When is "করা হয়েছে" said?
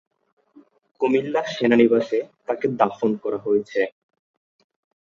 3.23-3.81